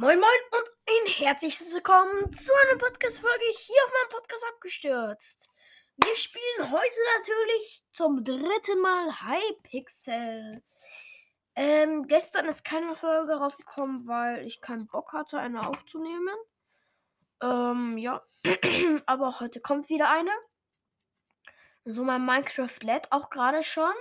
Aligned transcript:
Moin 0.00 0.20
Moin 0.20 0.30
und 0.52 0.70
ein 0.88 1.12
herzliches 1.12 1.74
Willkommen 1.74 2.32
zu 2.32 2.52
einer 2.54 2.78
Podcast-Folge 2.78 3.46
hier 3.50 3.84
auf 3.84 3.92
meinem 3.92 4.10
Podcast 4.10 4.44
abgestürzt. 4.54 5.50
Wir 5.96 6.14
spielen 6.14 6.70
heute 6.70 6.96
natürlich 7.16 7.82
zum 7.92 8.22
dritten 8.22 8.80
Mal 8.80 9.12
Hypixel. 9.22 10.62
Ähm, 11.56 12.04
gestern 12.04 12.46
ist 12.46 12.62
keine 12.62 12.94
Folge 12.94 13.32
rausgekommen, 13.32 14.06
weil 14.06 14.46
ich 14.46 14.60
keinen 14.60 14.86
Bock 14.86 15.12
hatte, 15.12 15.40
eine 15.40 15.66
aufzunehmen. 15.66 16.36
Ähm, 17.42 17.98
ja. 17.98 18.24
Aber 19.06 19.40
heute 19.40 19.60
kommt 19.60 19.88
wieder 19.88 20.12
eine. 20.12 20.30
So, 21.84 22.04
mein 22.04 22.24
Minecraft 22.24 22.78
lädt 22.82 23.10
auch 23.10 23.30
gerade 23.30 23.64
schon. 23.64 23.94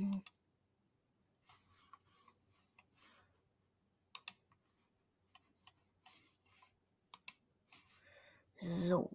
So. 8.72 9.10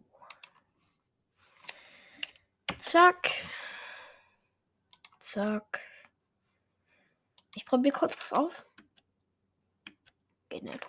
Zack. 2.77 3.31
Zack. 5.20 5.81
Ich 7.55 7.66
probiere 7.66 7.98
kurz 7.98 8.16
was 8.22 8.31
auf. 8.31 8.66
Geht 10.49 10.63
nicht. 10.63 10.80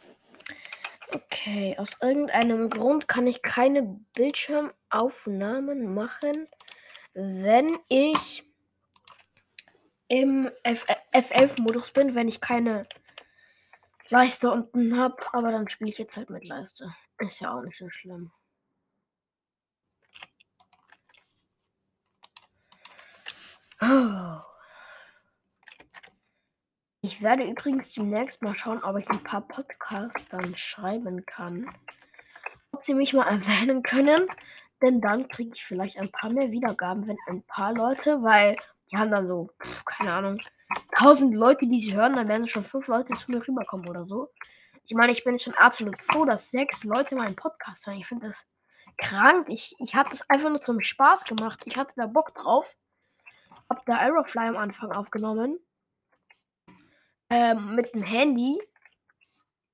Okay, 1.12 1.74
aus 1.78 1.96
irgendeinem 2.00 2.70
Grund 2.70 3.08
kann 3.08 3.26
ich 3.26 3.42
keine 3.42 3.82
Bildschirmaufnahmen 4.14 5.92
machen, 5.92 6.48
wenn 7.14 7.78
ich 7.88 8.44
im 10.08 10.50
F11-Modus 10.64 11.92
bin, 11.92 12.14
wenn 12.14 12.28
ich 12.28 12.40
keine 12.40 12.86
Leiste 14.08 14.50
unten 14.50 14.96
habe. 14.98 15.16
Aber 15.32 15.50
dann 15.50 15.68
spiele 15.68 15.90
ich 15.90 15.98
jetzt 15.98 16.16
halt 16.16 16.30
mit 16.30 16.44
Leiste. 16.44 16.94
Ist 17.18 17.40
ja 17.40 17.54
auch 17.54 17.62
nicht 17.62 17.76
so 17.76 17.88
schlimm. 17.90 18.32
Oh. 23.80 24.40
Ich 27.02 27.22
werde 27.22 27.44
übrigens 27.44 27.92
demnächst 27.92 28.42
mal 28.42 28.56
schauen, 28.58 28.84
ob 28.84 28.98
ich 28.98 29.08
ein 29.08 29.22
paar 29.24 29.40
Podcasts 29.40 30.28
dann 30.28 30.54
schreiben 30.56 31.24
kann. 31.24 31.70
Ob 32.72 32.84
sie 32.84 32.94
mich 32.94 33.14
mal 33.14 33.26
erwähnen 33.28 33.82
können. 33.82 34.28
Denn 34.82 35.00
dann 35.00 35.28
kriege 35.28 35.52
ich 35.54 35.64
vielleicht 35.64 35.98
ein 35.98 36.12
paar 36.12 36.30
mehr 36.30 36.50
Wiedergaben, 36.50 37.06
wenn 37.06 37.18
ein 37.26 37.42
paar 37.42 37.72
Leute, 37.72 38.22
weil 38.22 38.56
die 38.90 38.96
haben 38.96 39.10
dann 39.10 39.26
so, 39.26 39.50
pf, 39.62 39.84
keine 39.84 40.12
Ahnung, 40.12 40.40
tausend 40.96 41.34
Leute, 41.34 41.66
die 41.66 41.80
sie 41.80 41.94
hören, 41.94 42.16
dann 42.16 42.28
werden 42.28 42.48
schon 42.48 42.64
fünf 42.64 42.86
Leute 42.86 43.12
zu 43.14 43.30
mir 43.30 43.46
rüberkommen 43.46 43.88
oder 43.88 44.06
so. 44.06 44.30
Ich 44.84 44.94
meine, 44.94 45.12
ich 45.12 45.24
bin 45.24 45.38
schon 45.38 45.54
absolut 45.54 46.02
froh, 46.02 46.24
dass 46.24 46.50
sechs 46.50 46.84
Leute 46.84 47.14
meinen 47.14 47.36
Podcast 47.36 47.86
hören. 47.86 47.98
Ich 47.98 48.06
finde 48.06 48.28
das 48.28 48.46
krank. 48.98 49.46
Ich, 49.48 49.74
ich 49.78 49.94
habe 49.94 50.10
das 50.10 50.28
einfach 50.28 50.50
nur 50.50 50.62
zum 50.62 50.80
Spaß 50.80 51.24
gemacht. 51.24 51.62
Ich 51.66 51.76
hatte 51.76 51.92
da 51.96 52.06
Bock 52.06 52.34
drauf. 52.34 52.76
Hab 53.70 53.86
da 53.86 53.98
Aerofly 53.98 54.48
am 54.48 54.56
Anfang 54.56 54.92
aufgenommen. 54.92 55.58
Ähm, 57.30 57.76
mit 57.76 57.94
dem 57.94 58.02
Handy. 58.02 58.60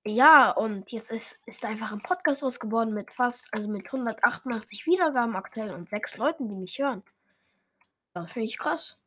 Ja, 0.04 0.50
und 0.50 0.92
jetzt 0.92 1.10
ist, 1.10 1.42
ist 1.46 1.64
einfach 1.64 1.90
ein 1.92 2.02
Podcast 2.02 2.44
ausgeworden 2.44 2.94
mit 2.94 3.12
fast, 3.12 3.48
also 3.52 3.68
mit 3.68 3.86
188 3.86 4.86
Wiedergaben 4.86 5.34
aktuell 5.34 5.72
und 5.72 5.88
sechs 5.88 6.16
Leuten, 6.18 6.48
die 6.48 6.54
mich 6.54 6.78
hören. 6.78 7.02
Das 8.12 8.32
finde 8.32 8.46
ich 8.46 8.58
krass. 8.58 8.98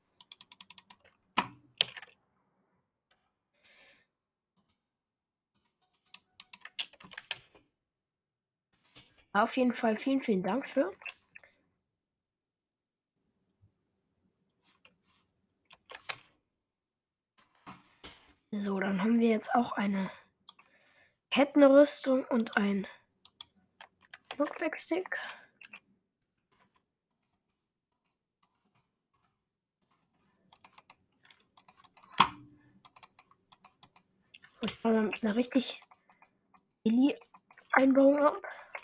Auf 9.31 9.55
jeden 9.55 9.73
Fall 9.73 9.97
vielen, 9.97 10.21
vielen 10.21 10.43
Dank 10.43 10.67
für. 10.67 10.91
So, 18.51 18.79
dann 18.79 19.03
haben 19.03 19.19
wir 19.19 19.29
jetzt 19.29 19.53
auch 19.53 19.73
eine 19.73 20.09
Kettenrüstung 21.29 22.25
und 22.25 22.57
ein 22.57 22.87
Knockback-Stick. 24.29 25.17
Ich 34.61 34.81
baue 34.81 34.93
mal 34.93 35.03
mit 35.03 35.23
einer 35.23 35.35
richtig 35.35 35.79
Billy-Einbauung. 36.83 38.35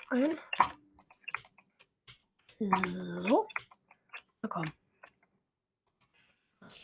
Ein. 0.09 0.37
So. 2.59 3.47
Na 4.43 4.49
komm. 4.49 4.84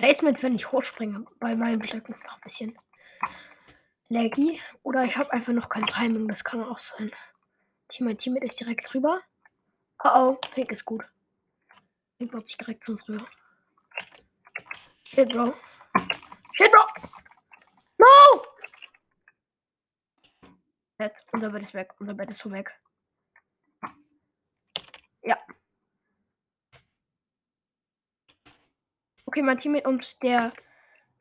Placement, 0.01 0.41
wenn 0.41 0.55
ich 0.55 0.71
hochspringe, 0.71 1.25
bei 1.39 1.55
meinen 1.55 1.77
Blöcken 1.77 2.11
ist 2.11 2.23
noch 2.23 2.33
ein 2.33 2.41
bisschen 2.41 2.75
laggy. 4.09 4.59
Oder 4.81 5.03
ich 5.03 5.15
habe 5.15 5.31
einfach 5.31 5.53
noch 5.53 5.69
kein 5.69 5.85
Timing, 5.85 6.27
das 6.27 6.43
kann 6.43 6.63
auch 6.63 6.79
sein. 6.79 7.11
Ich 7.91 7.99
mein 7.99 8.17
Teammate 8.17 8.47
ist 8.47 8.59
direkt 8.59 8.91
drüber. 8.91 9.21
Oh 10.03 10.09
oh, 10.11 10.33
Pink 10.55 10.71
ist 10.71 10.85
gut. 10.85 11.03
Pink 12.17 12.31
baut 12.31 12.47
sich 12.47 12.57
direkt 12.57 12.83
zum 12.83 12.97
früher. 12.97 13.27
Shit, 15.03 15.29
Bro. 15.29 15.53
Shit, 16.53 16.71
Bro! 16.71 16.81
No! 17.99 18.07
Unser 21.31 21.49
Bett 21.51 21.61
ist 21.61 21.75
weg. 21.75 21.93
Unser 21.99 22.15
Bett 22.15 22.31
ist 22.31 22.39
so 22.39 22.51
weg. 22.51 22.75
Ja. 25.21 25.37
Okay, 29.31 29.43
mein 29.43 29.61
Team 29.61 29.71
mit 29.71 29.85
uns, 29.85 30.19
der 30.19 30.51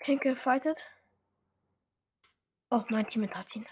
Pinke 0.00 0.34
fightet. 0.34 0.76
Oh, 2.68 2.82
mein 2.88 3.06
Team 3.06 3.32
hat 3.32 3.54
ihn. 3.54 3.64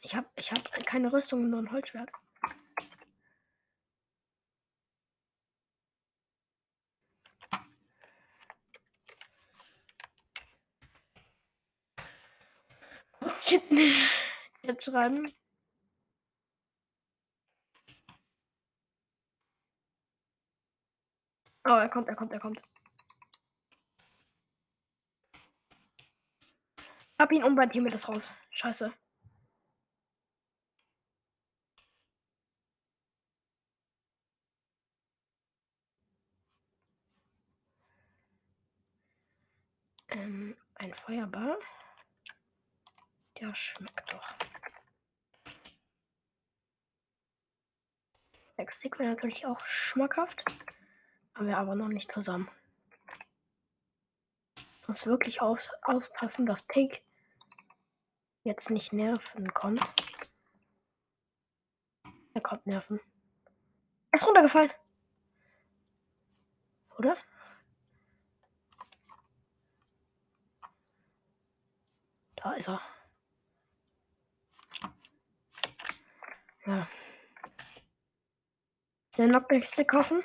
Ich 0.00 0.14
habe 0.16 0.26
ich 0.36 0.50
hab 0.50 0.72
keine 0.86 1.12
Rüstung, 1.12 1.50
nur 1.50 1.60
ein 1.60 1.70
Holzschwert. 1.72 2.10
Shit. 13.42 13.62
Jetzt 14.62 14.84
schreiben. 14.84 15.34
Oh, 21.68 21.70
er 21.70 21.88
kommt, 21.88 22.08
er 22.08 22.14
kommt, 22.14 22.32
er 22.32 22.38
kommt. 22.38 22.62
Hab 27.18 27.32
ihn 27.32 27.42
um 27.42 27.56
bei 27.56 27.66
dir 27.66 27.82
mit 27.82 27.92
das 27.92 28.08
raus. 28.08 28.30
Scheiße. 28.50 28.92
Ähm, 40.10 40.56
ein 40.76 40.94
Feuerball. 40.94 41.58
Der 43.40 43.54
schmeckt 43.56 44.12
doch. 44.12 44.34
Der 48.56 48.70
Stick 48.70 48.98
wäre 49.00 49.10
natürlich 49.10 49.46
auch 49.46 49.66
schmackhaft. 49.66 50.44
Haben 51.36 51.48
wir 51.48 51.58
aber 51.58 51.74
noch 51.74 51.88
nicht 51.88 52.10
zusammen. 52.10 52.50
Muss 54.86 55.04
wirklich 55.04 55.42
aus, 55.42 55.68
aufpassen, 55.82 56.46
dass 56.46 56.62
Pig 56.62 57.02
jetzt 58.42 58.70
nicht 58.70 58.94
nerven 58.94 59.52
kommt. 59.52 59.82
Er 62.32 62.40
kommt 62.40 62.66
nerven. 62.66 63.00
Er 64.12 64.18
ist 64.18 64.26
runtergefallen. 64.26 64.70
Oder? 66.98 67.18
Da 72.36 72.54
ist 72.54 72.68
er. 72.68 72.80
Ja. 76.64 76.88
Den 79.18 79.28
Knockback-Stick 79.28 79.88
kaufen. 79.88 80.22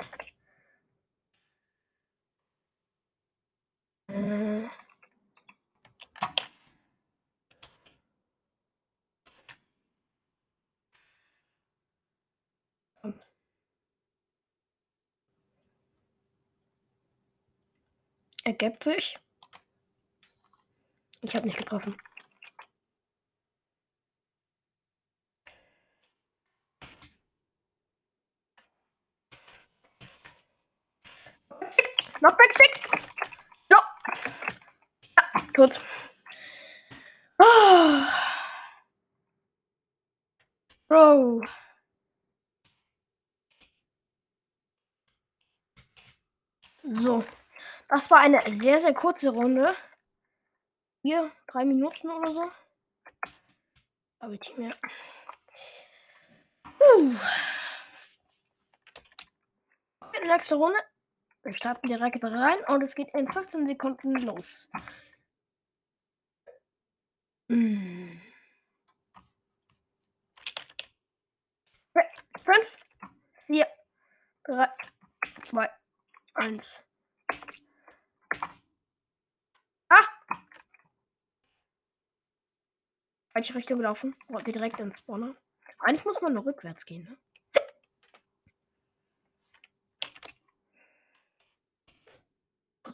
Äh. 4.13 4.67
Ergibt 18.43 18.83
sich. 18.83 19.17
Ich 21.21 21.35
habe 21.35 21.45
nicht 21.45 21.57
getroffen. 21.57 21.95
Knockback 32.19 32.53
Sick. 32.53 32.80
Tot. 35.53 35.81
Oh. 37.39 38.03
Bro. 40.87 41.41
So. 46.83 47.23
Das 47.89 48.09
war 48.09 48.19
eine 48.19 48.41
sehr, 48.53 48.79
sehr 48.79 48.93
kurze 48.93 49.29
Runde. 49.29 49.75
Hier, 51.03 51.31
drei 51.47 51.65
Minuten 51.65 52.09
oder 52.09 52.31
so. 52.31 52.51
Aber 54.19 54.33
ich 54.33 54.57
mehr. 54.57 54.73
Uh. 56.79 57.15
Nächste 60.25 60.55
Runde. 60.55 60.77
Wir 61.43 61.53
starten 61.53 61.87
direkt 61.87 62.23
rein 62.23 62.59
und 62.67 62.83
es 62.83 62.93
geht 62.93 63.13
in 63.15 63.31
15 63.31 63.67
Sekunden 63.67 64.15
los. 64.17 64.69
Hm. 67.51 68.21
Fünf, 72.37 72.77
vier, 73.45 73.67
drei, 74.45 74.69
zwei, 75.43 75.69
eins. 76.33 76.81
Ah! 79.89 80.07
Falsche 83.33 83.55
Richtung 83.55 83.79
gelaufen. 83.79 84.15
Oh, 84.29 84.37
direkt 84.39 84.79
ins 84.79 84.99
Spawner. 84.99 85.35
Eigentlich 85.79 86.05
muss 86.05 86.21
man 86.21 86.33
nur 86.33 86.45
rückwärts 86.45 86.85
gehen, 86.85 87.03
ne? 87.03 87.17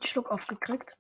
Schluck 0.04 0.32
aufgekriegt. 0.32 0.98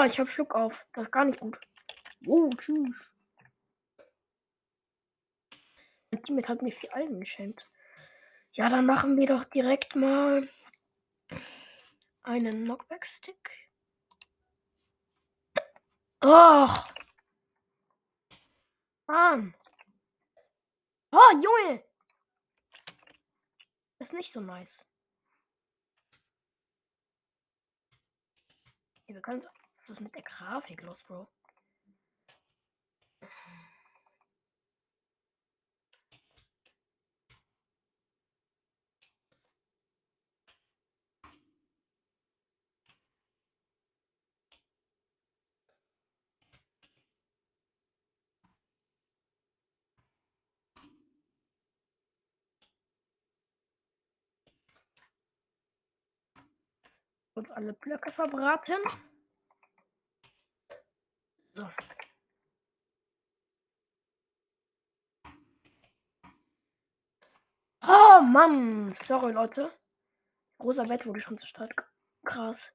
Ah, 0.00 0.06
ich 0.06 0.18
habe 0.18 0.30
Schluck 0.30 0.54
auf. 0.54 0.86
Das 0.94 1.04
ist 1.04 1.12
gar 1.12 1.26
nicht 1.26 1.40
gut. 1.40 1.60
Oh, 2.26 2.48
tschüss. 2.56 2.96
Mein 6.10 6.22
Teammate 6.22 6.48
hat 6.48 6.62
mir 6.62 6.72
vier 6.72 6.94
Algen 6.94 7.20
geschenkt. 7.20 7.68
Ja, 8.52 8.70
dann 8.70 8.86
machen 8.86 9.18
wir 9.18 9.26
doch 9.26 9.44
direkt 9.44 9.96
mal 9.96 10.48
einen 12.22 12.64
Knockback-Stick. 12.64 13.68
Ach. 16.20 16.94
Mann. 19.06 19.54
Oh, 21.12 21.32
Junge. 21.34 21.84
Das 23.98 24.08
ist 24.08 24.14
nicht 24.14 24.32
so 24.32 24.40
nice. 24.40 24.86
wir 29.06 29.20
können. 29.20 29.42
Ist 29.90 30.00
mit 30.00 30.14
der 30.14 30.22
Grafik 30.22 30.82
los, 30.82 31.02
Bro? 31.02 31.26
Und 57.34 57.50
alle 57.50 57.72
Blöcke 57.72 58.12
verbraten. 58.12 58.76
So. 61.54 61.68
Oh 67.82 68.20
Mann, 68.22 68.92
sorry 68.94 69.32
Leute. 69.32 69.72
Rosa 70.62 70.84
Bett 70.84 71.06
wurde 71.06 71.20
schon 71.20 71.38
zerstört. 71.38 71.72
Krass. 72.24 72.72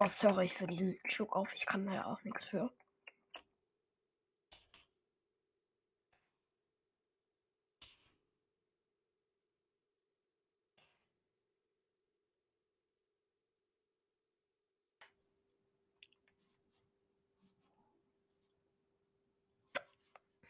Oh, 0.00 0.08
sorry 0.10 0.48
für 0.48 0.66
diesen 0.66 0.98
Schluck 1.06 1.34
auf. 1.34 1.52
Ich 1.54 1.66
kann 1.66 1.86
da 1.86 1.94
ja 1.94 2.06
auch 2.06 2.22
nichts 2.24 2.44
für. 2.44 2.70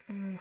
Hm. 0.09 0.39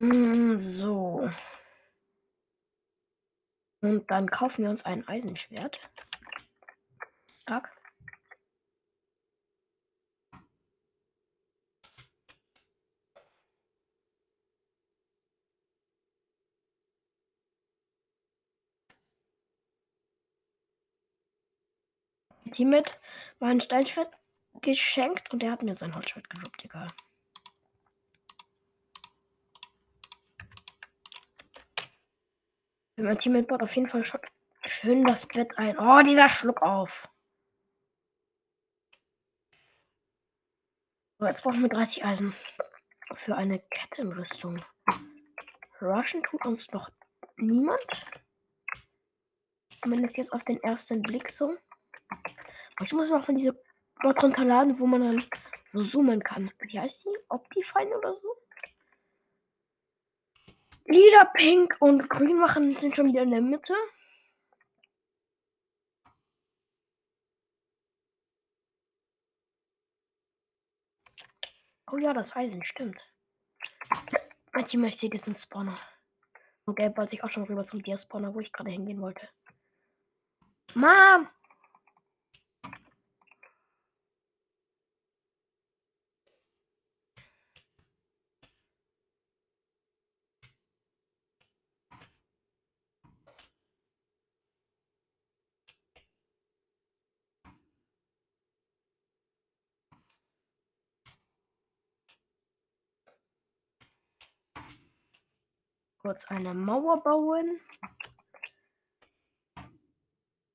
hm. 0.00 0.60
So. 0.62 1.30
Und 3.82 4.10
dann 4.10 4.30
kaufen 4.30 4.62
wir 4.62 4.70
uns 4.70 4.84
ein 4.86 5.06
Eisenschwert. 5.06 5.78
Stark. 7.42 7.83
Teammate 22.54 22.94
war 23.40 23.48
ein 23.48 23.60
Steinschwert 23.60 24.16
geschenkt 24.62 25.32
und 25.32 25.42
der 25.42 25.50
hat 25.50 25.62
mir 25.62 25.74
sein 25.74 25.94
Holzschwert 25.94 26.30
gedroppt, 26.30 26.64
egal. 26.64 26.86
Mein 32.96 33.18
Teammate 33.18 33.48
baut 33.48 33.62
auf 33.62 33.74
jeden 33.74 33.88
Fall 33.88 34.04
schon 34.04 34.20
schön 34.64 35.04
das 35.04 35.26
Bett 35.26 35.58
ein. 35.58 35.76
Oh, 35.78 36.00
dieser 36.02 36.28
Schluck 36.28 36.62
auf. 36.62 37.08
So, 41.18 41.26
jetzt 41.26 41.42
brauchen 41.42 41.62
wir 41.62 41.68
30 41.68 42.04
Eisen 42.04 42.34
für 43.16 43.36
eine 43.36 43.58
Kettenrüstung. 43.58 44.64
Rushen 45.80 46.22
tut 46.22 46.46
uns 46.46 46.70
noch 46.70 46.90
niemand. 47.36 47.84
Zumindest 49.82 50.16
jetzt 50.16 50.32
auf 50.32 50.44
den 50.44 50.62
ersten 50.62 51.02
Blick 51.02 51.30
so. 51.30 51.56
Ich 52.82 52.92
muss 52.92 53.10
mal 53.10 53.22
von 53.22 53.36
diese 53.36 53.58
Mod 54.02 54.22
runterladen, 54.22 54.78
wo 54.78 54.86
man 54.86 55.00
dann 55.00 55.24
so 55.68 55.84
zoomen 55.84 56.22
kann. 56.22 56.50
Wie 56.60 56.78
heißt 56.78 57.04
die? 57.04 57.16
Optifine 57.28 57.96
oder 57.96 58.14
so? 58.14 58.36
Lila, 60.86 61.24
Pink 61.34 61.76
und 61.80 62.08
Grün 62.10 62.38
machen 62.38 62.76
sind 62.76 62.94
schon 62.94 63.06
wieder 63.06 63.22
in 63.22 63.30
der 63.30 63.40
Mitte. 63.40 63.74
Oh 71.90 71.96
ja, 71.96 72.12
das 72.12 72.34
Eisen 72.34 72.64
stimmt. 72.64 73.00
Mein 74.52 74.66
Team 74.66 74.90
steht 74.90 75.14
jetzt 75.14 75.28
im 75.28 75.36
Spawner. 75.36 75.78
Okay, 76.66 76.88
bald 76.90 77.12
ich 77.12 77.22
auch 77.22 77.30
schon 77.30 77.44
rüber 77.44 77.64
zum 77.64 77.82
Dia-Spawner, 77.82 78.34
wo 78.34 78.40
ich 78.40 78.52
gerade 78.52 78.70
hingehen 78.70 79.00
wollte. 79.00 79.28
Mom! 80.74 81.28
Kurz 106.04 106.26
eine 106.26 106.52
Mauer 106.52 107.02
bauen. 107.02 107.58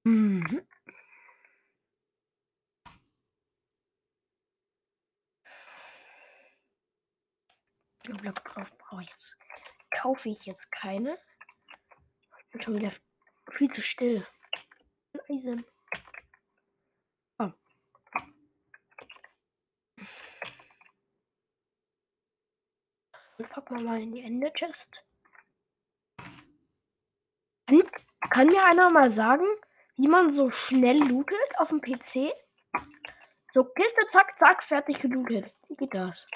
Mhm. 0.04 0.68
Block 8.04 8.44
brauche 8.44 9.02
ich 9.02 9.10
jetzt. 9.10 9.38
Kaufe 9.90 10.30
ich 10.30 10.46
jetzt 10.46 10.72
keine. 10.72 11.18
Bin 12.52 12.62
schon 12.62 12.76
wieder 12.76 12.92
viel 13.50 13.72
zu 13.72 13.82
still. 13.82 14.28
Eisen. 15.30 15.66
Oh. 17.40 17.52
Und 23.40 23.50
packen 23.50 23.78
wir 23.78 23.84
mal 23.84 24.00
in 24.00 24.14
die 24.14 24.22
Ende 24.22 24.54
Chest. 24.54 25.09
Kann, 27.70 27.84
kann 28.32 28.48
mir 28.48 28.66
einer 28.66 28.90
mal 28.90 29.12
sagen, 29.12 29.46
wie 29.96 30.08
man 30.08 30.34
so 30.34 30.50
schnell 30.50 30.98
lootet 30.98 31.38
auf 31.60 31.70
dem 31.70 31.82
PC? 31.82 32.34
So, 33.52 33.64
Kiste, 33.64 34.08
zack, 34.08 34.40
zack, 34.40 34.64
fertig 34.64 35.00
gelootet. 35.00 35.54
Wie 35.68 35.76
geht 35.76 35.94
das? 35.94 36.28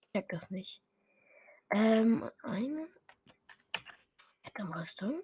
Ich 0.00 0.12
check 0.12 0.28
das 0.28 0.50
nicht. 0.50 0.82
Ähm, 1.70 2.28
eine. 2.42 2.88
Rüstung. 4.58 5.22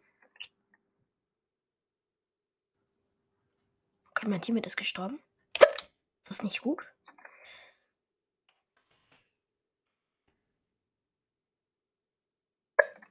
Okay, 4.11 4.29
mein 4.29 4.43
Teammate 4.43 4.67
ist 4.67 4.77
gestorben. 4.77 5.21
Ist 5.57 6.31
das 6.31 6.43
nicht 6.43 6.61
gut? 6.61 6.87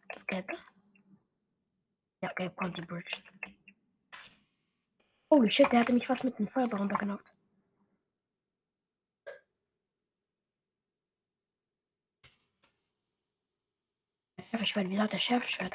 Das 0.10 0.25
Gelbe. 0.27 0.70
Ja, 2.21 2.31
gelb 2.33 2.55
kommt 2.55 2.77
die 2.77 2.81
Bridge. 2.81 3.21
Holy 5.29 5.49
shit, 5.49 5.71
der 5.71 5.79
hatte 5.81 5.93
mich 5.93 6.05
fast 6.07 6.23
mit 6.23 6.37
dem 6.37 6.47
Feuerball 6.47 6.79
runtergenockt. 6.79 7.33
Schärfeschwert, 14.51 14.89
wie 14.89 14.95
sagt 14.97 15.13
der 15.13 15.19
Schärfeschwert? 15.19 15.73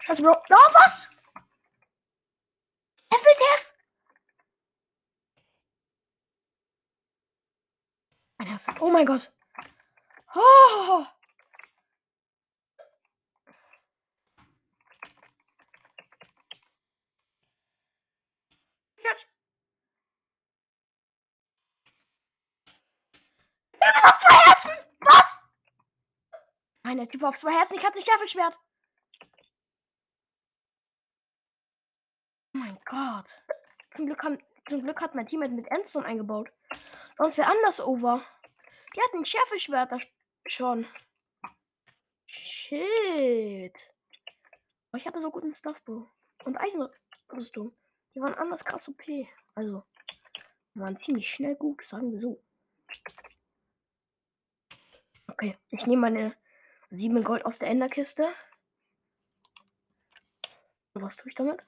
Scheiße, 0.00 0.22
Bro. 0.22 0.32
Oh, 0.32 0.72
was? 0.72 1.10
FLTF? 3.12 3.72
Mein 8.38 8.48
Herz. 8.48 8.66
Oh 8.80 8.90
mein 8.90 9.04
Gott. 9.04 9.30
Oh. 10.34 11.06
Jetzt. 19.04 19.26
Du 23.72 23.78
bist 23.94 23.99
auf 24.10 24.18
zwei 24.18 24.34
Herzen. 24.34 24.72
Was? 25.00 25.48
Nein, 26.82 26.96
der 26.96 27.08
Typ 27.08 27.22
auf 27.22 27.36
zwei 27.36 27.52
Herzen. 27.52 27.76
Ich 27.76 27.84
hab 27.84 27.94
nicht 27.94 28.08
Schärfeschwert. 28.08 28.58
Oh 32.54 32.58
mein 32.58 32.78
Gott. 32.84 33.42
Zum 33.94 34.06
Glück, 34.06 34.22
haben, 34.24 34.38
zum 34.68 34.82
Glück 34.82 35.00
hat 35.00 35.14
mein 35.14 35.26
Teammate 35.26 35.52
mit 35.52 35.70
Endzone 35.70 36.06
eingebaut. 36.06 36.50
Sonst 37.16 37.38
wäre 37.38 37.50
anders 37.50 37.80
over. 37.80 38.24
Die 38.94 39.00
hatten 39.00 39.18
ein 39.18 39.26
Schärfeschwert 39.26 39.92
schon. 40.46 40.86
Shit. 42.26 43.92
Aber 44.90 44.98
ich 44.98 45.06
hatte 45.06 45.20
so 45.20 45.30
guten 45.30 45.54
Stuff. 45.54 45.80
Und 46.44 46.56
Eisenrüstung. 46.56 47.76
Die 48.14 48.20
waren 48.20 48.34
anders 48.34 48.64
krass 48.64 48.88
OP. 48.88 49.02
Also, 49.54 49.84
waren 50.74 50.96
ziemlich 50.96 51.28
schnell 51.28 51.54
gut, 51.54 51.84
sagen 51.84 52.12
wir 52.12 52.20
so. 52.20 52.42
Okay, 55.30 55.56
ich 55.70 55.86
nehme 55.86 56.02
meine 56.02 56.36
7 56.90 57.22
Gold 57.22 57.46
aus 57.46 57.60
der 57.60 57.68
Enderkiste. 57.68 58.34
Was 60.92 61.16
tue 61.16 61.28
ich 61.28 61.36
damit? 61.36 61.64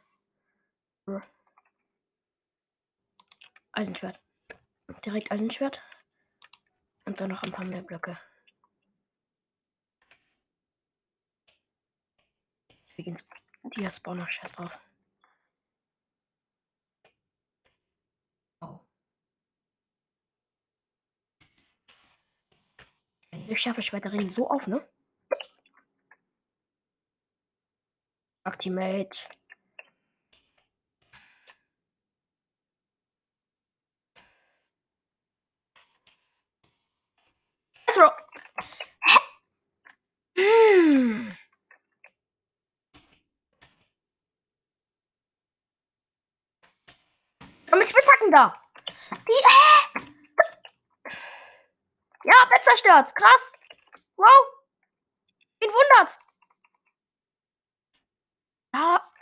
Eisenschwert. 3.71 4.21
Direkt 5.07 5.31
Eisenschwert. 5.31 5.81
Und 7.05 7.21
dann 7.21 7.31
noch 7.31 7.45
ein 7.45 7.53
paar 7.53 7.65
mehr 7.65 7.83
Blöcke. 7.83 8.19
Übrigens, 12.91 13.27
die 13.77 13.91
Spawner 13.91 14.31
Schwert 14.31 14.59
drauf. 14.59 14.79
Ich 23.49 23.61
schaffe 23.61 23.83
Schwerter 23.83 24.11
so 24.31 24.49
auf, 24.49 24.67
ne? 24.67 24.87
Actimate. 28.45 29.29
Komm 47.69 47.79
mit 47.79 47.89
Spitzhacken 47.89 48.31
da. 48.31 48.61
Die. 49.29 49.82
Ja, 52.25 52.45
Bett 52.49 52.63
zerstört. 52.65 53.15
Krass. 53.17 53.53
Wow. 54.17 54.47
Ihn 55.61 55.71
wundert. 55.71 56.19
Ja. 58.75 59.13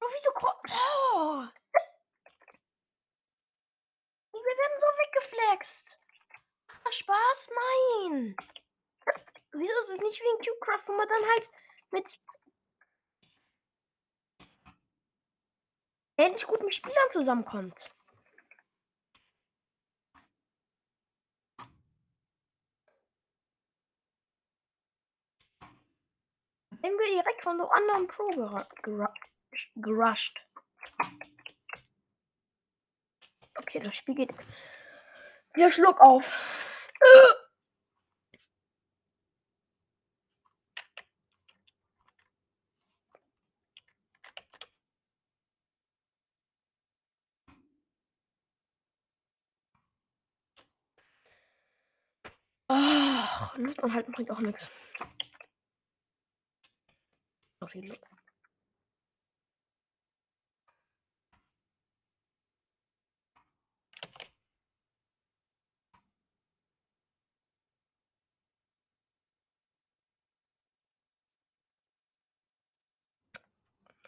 Oh, 0.00 0.08
wieso? 0.12 0.30
Oh. 0.38 1.46
Wir 4.32 4.58
werden 4.58 4.80
so 4.80 4.86
weggeflext. 4.86 5.98
Macht 6.68 6.86
das 6.86 6.98
Spaß? 6.98 7.50
Nein. 7.54 8.36
Wieso 9.52 9.72
ist 9.80 9.88
es 9.90 9.98
nicht 10.00 10.20
wie 10.20 10.28
ein 10.28 10.44
Q-Craft, 10.44 10.88
wo 10.88 10.92
man 10.92 11.08
dann 11.08 11.24
halt 11.30 11.48
mit 11.92 12.18
ähnlich 16.16 16.46
guten 16.46 16.70
Spielern 16.72 17.12
zusammenkommt? 17.12 17.90
Wenn 26.82 26.98
wir 26.98 27.22
direkt 27.22 27.42
von 27.42 27.58
so 27.58 27.68
anderen 27.68 28.08
Pro 28.08 28.28
gerusht. 29.76 30.40
Okay, 33.54 33.78
das 33.78 33.96
Spiel 33.96 34.16
geht. 34.16 34.30
Wir 35.54 35.70
Schluck 35.70 36.00
auf. 36.00 36.32
Ach, 53.52 53.58
Luft 53.58 53.82
anhalten 53.84 54.12
bringt 54.12 54.30
auch 54.30 54.40
nichts. 54.40 54.70
Okay. 57.60 57.92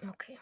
Okay. 0.09 0.39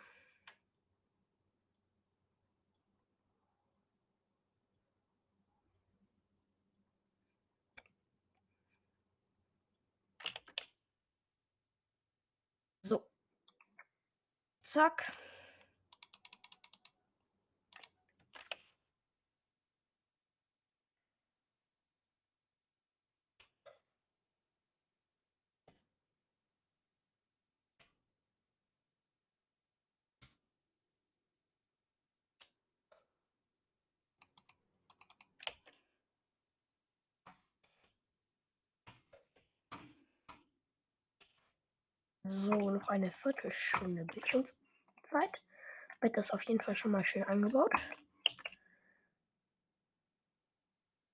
So. 12.85 13.05
Zack. 14.73 15.13
So, 42.33 42.71
noch 42.71 42.89
eine 42.89 43.13
Viertelstunde 43.13 44.07
Bildschirmzeit. 44.07 45.43
Bett 46.01 46.17
ist 46.17 46.33
auf 46.33 46.43
jeden 46.45 46.63
Fall 46.63 46.75
schon 46.79 46.91
mal 46.91 47.05
schön 47.05 47.25
angebaut. 47.25 47.75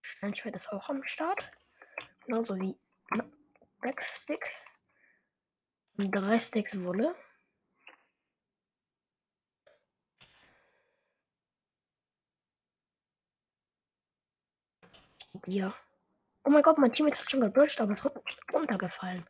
Steinschwert 0.01 0.55
ist 0.55 0.73
auch 0.73 0.89
am 0.89 1.03
Start. 1.05 1.51
Genauso 2.25 2.55
wie 2.57 2.79
Backstick. 3.81 4.49
Drei 5.97 6.39
Sticks 6.39 6.81
Wolle. 6.85 7.17
Ja. 15.47 15.75
Oh 16.45 16.51
mein 16.51 16.63
Gott, 16.63 16.79
mein 16.79 16.93
Team 16.93 17.07
hat 17.09 17.29
schon 17.29 17.41
gebridged, 17.41 17.81
aber 17.81 17.93
es 17.93 18.05
ist 18.05 18.13
runtergefallen. 18.53 19.27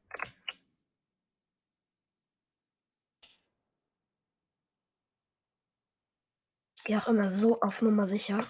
Gehe 6.88 6.98
auch 6.98 7.06
immer 7.06 7.30
so 7.30 7.60
auf 7.60 7.82
Nummer 7.82 8.08
sicher. 8.08 8.46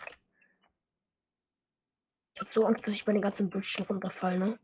Ich 2.34 2.40
habe 2.40 2.52
so 2.52 2.64
Angst, 2.66 2.86
dass 2.86 2.94
ich 2.94 3.04
bei 3.04 3.12
den 3.12 3.20
ganzen 3.20 3.50
Bildschirmen 3.50 3.88
runterfalle, 3.88 4.38
ne? 4.38 4.58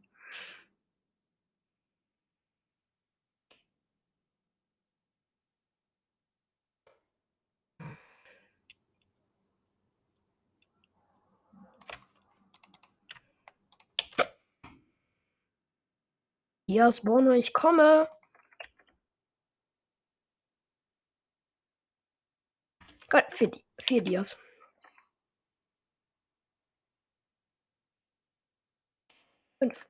Ja, 16.66 16.92
Spawner, 16.92 17.32
ich 17.32 17.52
komme. 17.52 18.08
Gott, 23.08 23.26
vier, 23.30 23.63
vier 23.84 24.02
Dias. 24.02 24.38
Fünf. 29.58 29.88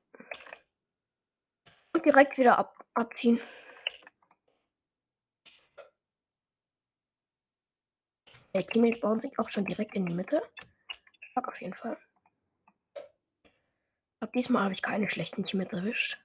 Und 1.93 2.05
direkt 2.05 2.37
wieder 2.37 2.57
ab, 2.57 2.85
abziehen. 2.93 3.39
Der 8.53 8.65
Teammate 8.65 8.99
baut 9.01 9.21
sich 9.21 9.37
auch 9.37 9.49
schon 9.49 9.65
direkt 9.65 9.95
in 9.95 10.05
die 10.05 10.13
Mitte. 10.13 10.41
Stark 11.31 11.49
auf 11.49 11.59
jeden 11.61 11.73
Fall. 11.73 11.97
Ab 14.21 14.31
diesmal 14.33 14.63
habe 14.63 14.73
ich 14.73 14.81
keine 14.81 15.09
schlechten 15.09 15.45
Teammates 15.45 15.77
erwischt. 15.77 16.21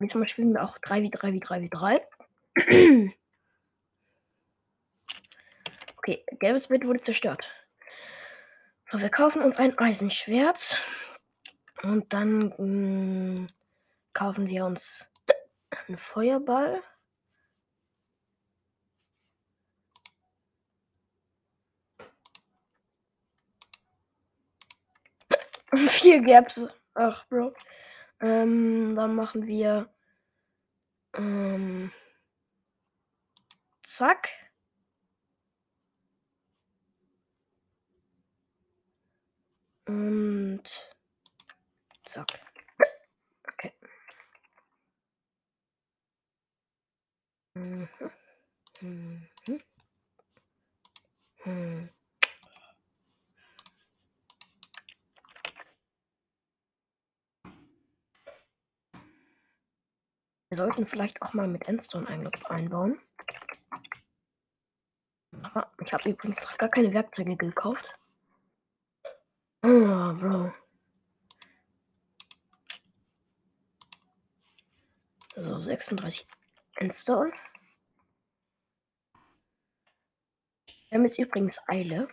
Diesmal 0.00 0.26
spielen 0.26 0.52
wir 0.52 0.64
auch 0.64 0.78
3 0.78 1.02
wie 1.02 1.10
3 1.10 1.32
wie 1.32 1.40
3 1.40 1.62
wie 1.62 1.70
3. 1.70 2.08
okay, 6.02 6.24
gelbes 6.38 6.68
Bild 6.68 6.84
wurde 6.84 7.00
zerstört. 7.00 7.48
So, 8.90 9.00
wir 9.00 9.08
kaufen 9.08 9.42
uns 9.42 9.58
ein 9.58 9.78
Eisenschwert. 9.78 10.76
Und 11.82 12.12
dann 12.12 12.48
mh, 12.48 12.56
hm, 12.58 13.46
kaufen 14.12 14.48
wir 14.48 14.64
uns 14.66 15.10
einen 15.70 15.96
Feuerball. 15.96 16.82
Vier 25.88 26.20
Gaps. 26.20 26.66
Ach, 26.94 27.26
Bro. 27.28 27.54
Ähm, 28.20 28.94
dann 28.96 29.14
machen 29.14 29.46
wir. 29.46 29.88
Ähm, 31.14 31.92
zack. 33.82 34.41
Und 39.86 40.62
zack. 42.04 42.40
Okay. 43.48 43.72
Mhm. 47.54 47.88
Mhm. 48.80 49.28
Mhm. 51.44 51.88
Wir 60.48 60.58
sollten 60.58 60.86
vielleicht 60.86 61.22
auch 61.22 61.32
mal 61.32 61.48
mit 61.48 61.66
Endstone 61.66 62.06
ein 62.06 62.30
einbauen. 62.44 63.00
ich 65.82 65.92
habe 65.94 66.10
übrigens 66.10 66.40
noch 66.42 66.58
gar 66.58 66.68
keine 66.68 66.92
Werkzeuge 66.92 67.36
gekauft. 67.36 67.98
Oh, 69.64 70.12
Bro. 70.14 70.52
So, 75.36 75.60
36 75.60 76.26
Endstone. 76.76 77.32
Wir 80.88 80.98
haben 80.98 81.04
jetzt 81.04 81.18
übrigens 81.18 81.58
Eile. 81.68 82.08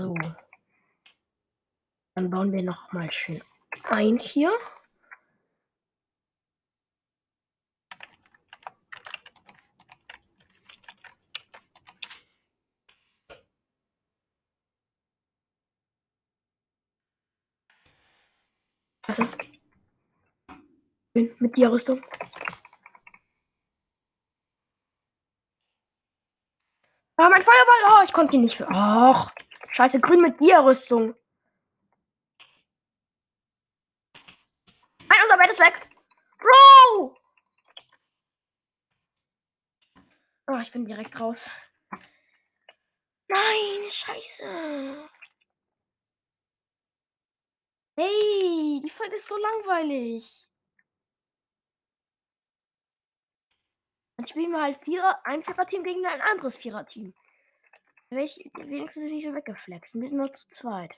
So. 0.00 0.14
Dann 2.14 2.29
bauen 2.40 2.52
wir 2.52 2.62
noch 2.62 2.90
mal 2.92 3.12
schön 3.12 3.42
ein 3.90 4.16
hier. 4.16 4.50
Also, 19.02 19.26
mit 21.12 21.56
dir 21.58 21.70
Rüstung. 21.70 22.02
Ah, 27.18 27.28
mein 27.28 27.42
Feuerball. 27.42 28.00
Oh, 28.00 28.04
ich 28.06 28.12
konnte 28.14 28.36
ihn 28.36 28.44
nicht. 28.44 28.62
Ach. 28.62 29.30
Scheiße, 29.72 30.00
grün 30.00 30.22
mit 30.22 30.40
Dia-Rüstung. 30.40 31.14
Ein 35.10 35.18
unser 35.24 35.38
Bett 35.38 35.50
ist 35.50 35.58
weg. 35.58 35.88
Bro! 36.38 37.16
Oh, 40.60 40.62
ich 40.62 40.72
bin 40.72 40.84
direkt 40.84 41.18
raus. 41.18 41.50
Nein, 43.28 43.90
scheiße. 43.90 45.08
Hey, 47.96 48.82
die 48.84 48.90
Folge 48.90 49.16
ist 49.16 49.26
so 49.26 49.38
langweilig. 49.38 50.50
Dann 54.18 54.26
spielen 54.26 54.50
wir 54.50 54.60
halt 54.60 54.84
Vierer, 54.84 55.24
ein 55.24 55.42
Vierer-Team 55.42 55.82
gegen 55.82 56.04
ein 56.04 56.20
anderes 56.20 56.58
Vierer-Team. 56.58 57.14
Wenigstens 58.10 58.96
nicht 58.96 59.24
so 59.24 59.32
weggeflext. 59.32 59.94
Wir 59.94 60.08
sind 60.08 60.18
nur 60.18 60.34
zu 60.34 60.46
zweit. 60.48 60.94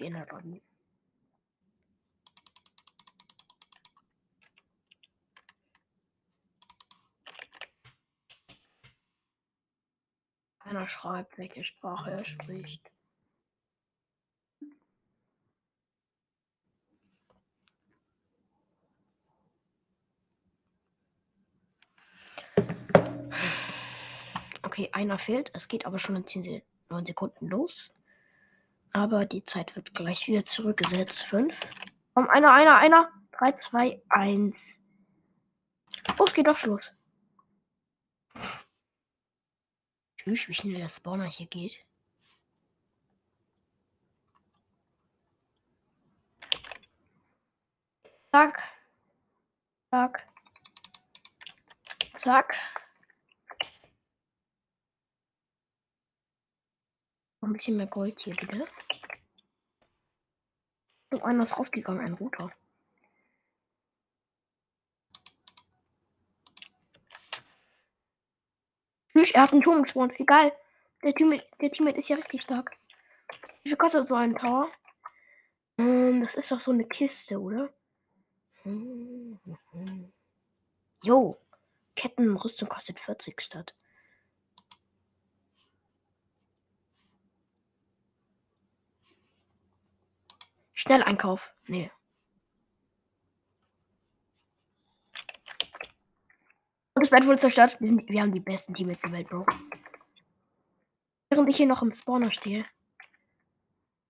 nicht 0.00 0.08
in 0.08 0.14
der 0.14 0.28
Runde. 0.30 0.60
Keiner 10.60 10.88
schreibt, 10.88 11.38
welche 11.38 11.64
Sprache 11.64 12.10
er 12.10 12.24
spricht. 12.24 12.90
Okay, 24.62 24.88
einer 24.92 25.18
fehlt. 25.18 25.52
Es 25.54 25.68
geht 25.68 25.86
aber 25.86 25.98
schon 26.00 26.16
in 26.16 26.26
10 26.26 26.62
Sekunden 27.04 27.46
los. 27.46 27.93
Aber 28.94 29.26
die 29.26 29.44
Zeit 29.44 29.74
wird 29.74 29.92
gleich 29.92 30.28
wieder 30.28 30.44
zurückgesetzt. 30.44 31.22
5. 31.24 31.58
Komm, 32.14 32.28
einer, 32.28 32.52
einer, 32.52 32.78
einer. 32.78 33.12
3, 33.32 33.52
2, 33.52 34.02
1. 34.08 34.80
Oh, 36.16 36.24
es 36.24 36.32
geht 36.32 36.46
doch 36.46 36.62
los. 36.62 36.92
Tschüss, 40.16 40.48
wie 40.48 40.54
schnell 40.54 40.76
der 40.76 40.88
Spawner 40.88 41.24
hier 41.24 41.46
geht. 41.46 41.84
Zack. 48.30 48.62
Zack. 49.90 50.24
Zack. 52.16 52.56
Noch 57.33 57.33
ein 57.46 57.52
bisschen 57.52 57.76
mehr 57.76 57.86
Gold 57.86 58.20
hier, 58.20 58.34
bitte. 58.34 58.66
Oh, 61.12 61.22
einer 61.22 61.44
ist 61.44 61.50
draufgegangen, 61.50 62.04
ein 62.04 62.14
roter. 62.14 62.50
Tschüss, 69.12 69.30
er 69.30 69.42
hat 69.42 69.52
einen 69.52 69.62
Turm 69.62 69.82
gespawnt. 69.82 70.14
Geil. 70.26 70.52
Der 71.02 71.14
Teammate, 71.14 71.46
der 71.60 71.70
Teammate 71.70 71.98
ist 71.98 72.08
ja 72.08 72.16
richtig 72.16 72.42
stark. 72.42 72.76
Wie 73.62 73.68
viel 73.68 73.76
kostet 73.76 74.06
so 74.06 74.14
ein 74.14 74.34
Tower? 74.34 74.70
Ähm, 75.78 76.22
das 76.22 76.34
ist 76.34 76.50
doch 76.50 76.60
so 76.60 76.72
eine 76.72 76.84
Kiste, 76.84 77.40
oder? 77.40 77.72
Jo. 81.04 81.38
Kettenrüstung 81.94 82.68
kostet 82.68 82.98
40 82.98 83.40
statt. 83.40 83.74
Schnelleinkauf. 90.84 91.54
Nee. 91.66 91.90
Und 96.92 97.02
das 97.02 97.10
Bett 97.10 97.26
wurde 97.26 97.38
zerstört. 97.38 97.80
Wir, 97.80 97.88
sind, 97.88 98.08
wir 98.08 98.20
haben 98.20 98.32
die 98.32 98.40
besten 98.40 98.74
Teammates 98.74 99.00
der 99.00 99.12
Welt, 99.12 99.28
Bro. 99.28 99.46
Während 101.30 101.48
ich 101.48 101.56
hier 101.56 101.66
noch 101.66 101.82
im 101.82 101.90
Spawner 101.90 102.32
stehe. 102.32 102.66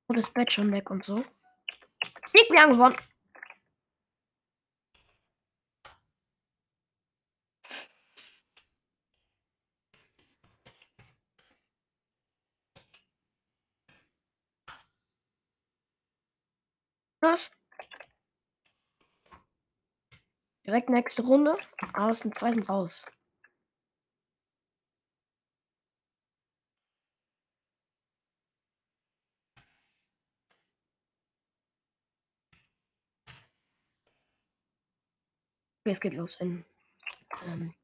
Und 0.08 0.18
das 0.18 0.30
Bett 0.32 0.52
schon 0.52 0.72
weg 0.72 0.90
und 0.90 1.04
so. 1.04 1.24
Sieg, 2.26 2.50
wir 2.50 2.60
haben 2.60 2.72
gewonnen. 2.72 2.96
Direkt 20.66 20.90
nächste 20.90 21.22
Runde. 21.22 21.56
Aus 21.94 22.20
dem 22.20 22.32
zweiten 22.32 22.62
raus. 22.62 23.06
Jetzt 35.86 36.00
geht 36.00 36.14
los 36.14 36.36
in 36.40 36.64
ähm, 37.46 37.74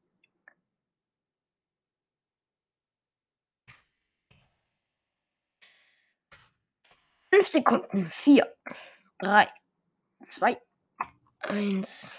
fünf 7.31 7.47
Sekunden. 7.47 8.09
Vier, 8.09 8.57
drei, 9.21 9.47
zwei, 10.23 10.59
eins. 11.39 12.11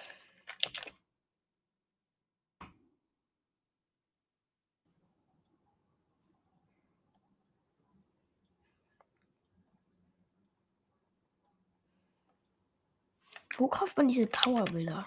Wo 13.59 13.69
kauft 13.69 13.97
man 13.97 14.09
diese 14.09 14.31
Tower-Bilder? 14.31 15.07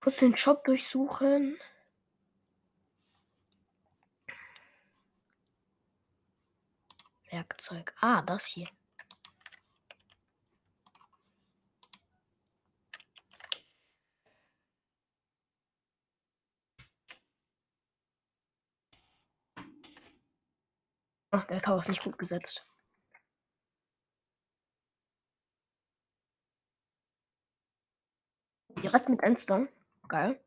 Kurz 0.00 0.18
den 0.18 0.36
Shop 0.36 0.62
durchsuchen. 0.64 1.58
Werkzeug. 7.34 7.92
Ah, 8.00 8.22
das 8.22 8.46
hier. 8.46 8.68
Ach, 21.32 21.44
der 21.46 21.60
Tower 21.60 21.82
ist 21.82 21.88
nicht 21.88 22.04
gut 22.04 22.16
gesetzt. 22.18 22.64
Direkt 28.82 29.08
mit 29.08 29.20
Endstone. 29.22 29.68
Geil. 30.08 30.43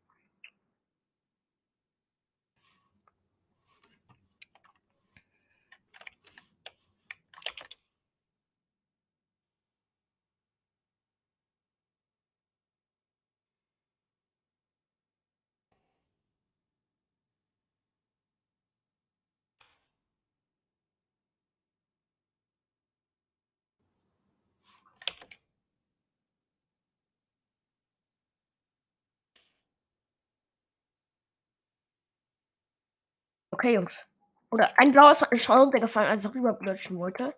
Okay, 33.58 33.74
Jungs. 33.74 34.06
Oder 34.52 34.72
ein 34.78 34.91
blaues 34.91 35.24
hat 35.24 35.32
mir 35.32 35.39
schon 35.39 35.58
runtergefallen, 35.58 36.12
als 36.12 36.24
er 36.26 36.36
rüberblutschen 36.36 37.00
wollte. 37.00 37.34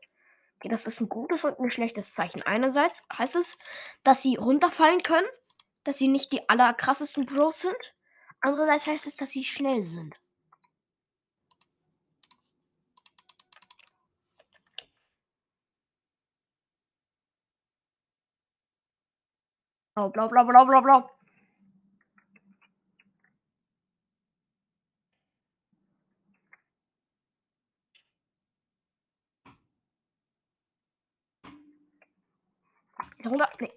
Okay, 0.58 0.68
das 0.68 0.86
ist 0.86 1.00
ein 1.00 1.08
gutes 1.08 1.46
und 1.46 1.58
ein 1.58 1.72
schlechtes 1.72 2.14
Zeichen. 2.14 2.42
Einerseits 2.44 3.02
heißt 3.18 3.38
es, 3.38 3.58
dass 4.04 4.22
sie 4.22 4.36
runterfallen 4.36 5.02
können, 5.02 5.28
dass 5.86 5.98
sie 5.98 6.10
nicht 6.10 6.34
die 6.34 6.50
allerkrassesten 6.50 7.26
Bros 7.26 7.62
sind. 7.62 7.96
Andererseits 8.42 8.86
heißt 8.86 9.08
es, 9.08 9.16
dass 9.16 9.30
sie 9.30 9.46
schnell 9.46 9.86
sind. 9.86 10.20
Blau, 19.96 20.10
blau, 20.10 20.28
blau, 20.28 20.44
blau, 20.44 20.66
blau, 20.66 20.82
blau. 20.82 21.19
Runter? 33.26 33.50
Nee. 33.60 33.74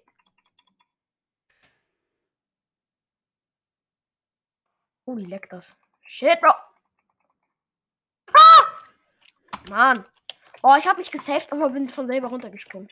Oh, 5.05 5.17
wie 5.17 5.25
leckt 5.25 5.51
das. 5.51 5.75
Shit, 6.03 6.39
Bro. 6.39 6.53
Ah! 8.33 8.63
Mann. 9.69 10.03
Oh, 10.61 10.75
ich 10.77 10.87
habe 10.87 10.99
mich 10.99 11.11
gesaved, 11.11 11.51
aber 11.51 11.69
bin 11.69 11.89
von 11.89 12.07
selber 12.07 12.29
runtergesprungen. 12.29 12.89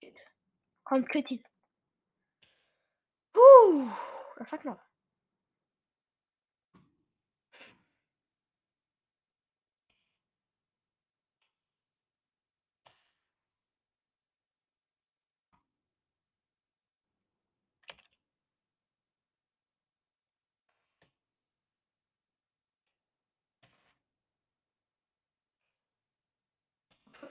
Shit. 0.00 0.16
Komm, 0.84 1.04
Kitty. 1.06 1.42
Puh, 3.32 3.90
das 4.36 4.52
war 4.52 4.58
knapp. 4.58 4.91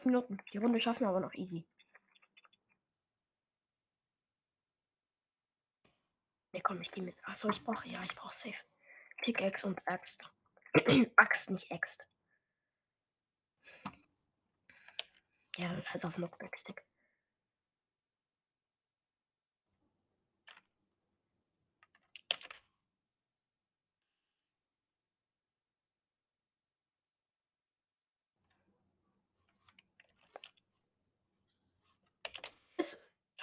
Minuten. 0.05 0.37
Die 0.51 0.57
Runde 0.57 0.81
schaffen 0.81 1.01
wir 1.01 1.09
aber 1.09 1.19
noch 1.19 1.33
easy. 1.33 1.65
Ne, 6.53 6.61
komm, 6.61 6.81
ich 6.81 6.91
gehe 6.91 7.03
mit. 7.03 7.15
Achso, 7.23 7.49
ich 7.49 7.63
brauche, 7.63 7.87
ja, 7.87 8.03
ich 8.03 8.15
brauche 8.15 8.33
safe. 8.33 8.63
Pickaxe 9.21 9.67
und 9.67 9.87
Axt. 9.87 10.21
Axt, 11.15 11.49
nicht 11.49 11.71
Axt. 11.71 12.07
Ja, 15.57 15.69
dann 15.69 15.83
scheiß 15.83 16.05
auf 16.05 16.15
Knockback-Stick. 16.15 16.83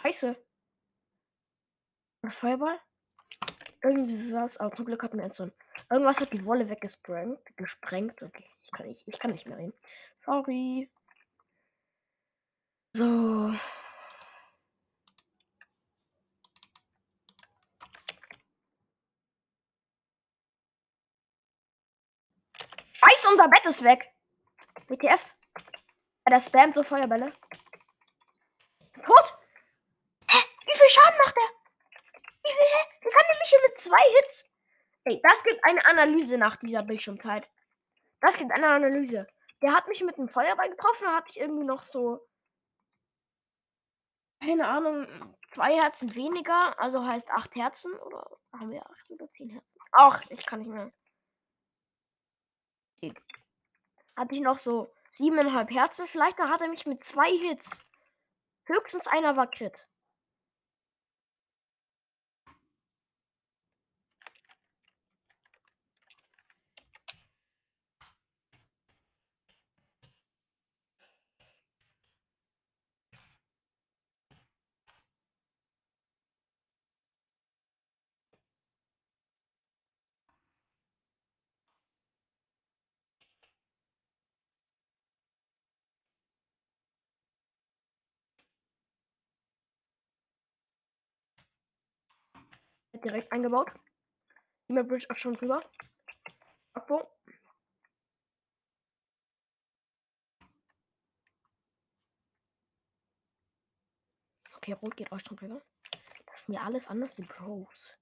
Scheiße. 0.09 0.37
Ein 2.23 2.31
Feuerball? 2.31 2.81
Irgendwas, 3.83 4.57
aber 4.57 4.75
zum 4.75 4.87
Glück 4.87 5.03
hat 5.03 5.15
mir 5.15 5.25
jetzt 5.25 5.37
so 5.37 5.51
Irgendwas 5.91 6.21
hat 6.21 6.33
die 6.33 6.45
Wolle 6.45 6.69
weggesprengt. 6.69 7.39
Gesprengt. 7.57 8.23
Okay, 8.23 8.45
ich 8.63 8.71
kann 8.71 8.87
nicht, 8.87 9.07
ich 9.07 9.19
kann 9.19 9.33
nicht 9.33 9.47
mehr 9.47 9.59
reden. 9.59 9.75
Sorry. 10.19 10.91
So. 12.95 13.53
Scheiße, 22.93 23.29
unser 23.31 23.49
Bett 23.49 23.65
ist 23.67 23.85
weg. 23.85 24.11
WTF. 24.89 25.37
Ja, 26.27 26.31
der 26.31 26.43
spammt 26.43 26.75
so 26.75 26.83
Feuerbälle. 26.83 27.33
Tot? 29.07 29.39
Hä? 30.31 30.39
Wie 30.67 30.79
viel 30.79 30.91
Schaden 30.91 31.08
macht 31.19 31.37
er? 31.37 31.59
Wie 33.01 33.11
kann 33.11 33.25
nämlich 33.33 33.49
hier 33.49 33.69
mit 33.69 33.79
zwei 33.79 34.03
Hits. 34.21 34.51
Ey, 35.05 35.21
das 35.23 35.43
gibt 35.43 35.65
eine 35.65 35.85
Analyse 35.87 36.39
nach 36.39 36.57
dieser 36.57 36.83
Bildschirmzeit. 36.83 37.49
Das 38.21 38.37
gibt 38.37 38.53
eine 38.53 38.69
Analyse. 38.69 39.27
Der 39.63 39.75
hat 39.75 39.89
mich 39.89 40.03
mit 40.03 40.19
einem 40.19 40.29
Feuerball 40.29 40.71
getroffen, 40.71 41.05
da 41.05 41.17
hatte 41.17 41.31
ich 41.31 41.41
irgendwie 41.41 41.65
noch 41.65 41.83
so. 41.83 42.27
Keine 44.41 44.69
Ahnung, 44.69 45.37
zwei 45.49 45.75
Herzen 45.75 46.15
weniger, 46.15 46.79
also 46.79 47.05
heißt 47.05 47.29
acht 47.31 47.55
Herzen. 47.57 47.93
Oder 47.95 48.39
haben 48.53 48.71
wir 48.71 48.89
acht 48.89 49.11
oder 49.11 49.27
zehn 49.29 49.51
Herzen? 49.51 49.81
Ach, 49.93 50.23
ich 50.31 50.47
kann 50.47 50.61
nicht 50.61 50.71
mehr. 50.71 50.93
Hatte 54.17 54.35
ich 54.35 54.41
noch 54.41 54.61
so 54.61 54.93
siebeneinhalb 55.11 55.71
Herzen, 55.71 56.07
vielleicht 56.07 56.39
da 56.39 56.49
hat 56.49 56.61
er 56.61 56.69
mich 56.69 56.87
mit 56.87 57.03
zwei 57.05 57.31
Hits. 57.31 57.81
Höchstens 58.65 59.07
einer 59.07 59.37
war 59.37 59.51
Crit. 59.51 59.89
Direkt 93.05 93.33
eingebaut. 93.33 93.71
Immer 94.69 94.85
Bridge 94.85 95.07
auch 95.11 95.17
schon 95.17 95.35
drüber. 95.35 95.63
Abbau. 96.75 97.11
Okay, 104.57 104.73
rot 104.75 104.97
geht 104.97 105.11
auch 105.13 105.21
schon 105.21 105.37
drüber. 105.37 105.63
Das 106.27 106.43
sind 106.43 106.55
ja 106.55 106.63
alles 106.63 106.89
anders 106.89 107.15
die 107.17 107.23
Pros. 107.23 107.98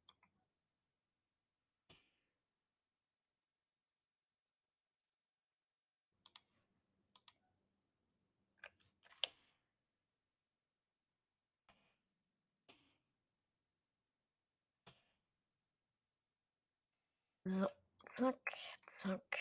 So, 17.49 17.69
zack, 18.11 18.53
zack. 18.89 19.39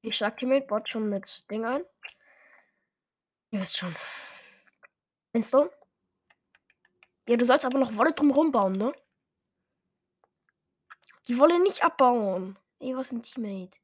Ich 0.00 0.18
sag 0.18 0.36
dir 0.38 0.48
mit 0.48 0.66
Bot 0.66 0.88
schon 0.90 1.08
mit 1.08 1.48
Ding 1.48 1.64
ein. 1.64 1.84
Ihr 3.52 3.60
wisst 3.60 3.78
schon. 3.78 3.94
Instone? 5.32 5.70
Ja, 7.28 7.36
du 7.36 7.46
sollst 7.46 7.64
aber 7.64 7.78
noch 7.78 7.96
Wolle 7.96 8.12
drumherum 8.12 8.50
bauen, 8.50 8.72
ne? 8.72 8.92
Die 11.28 11.38
Wolle 11.38 11.62
nicht 11.62 11.84
abbauen. 11.84 12.58
Ey, 12.80 12.96
was 12.96 13.12
ein 13.12 13.22
Teammate. 13.22 13.78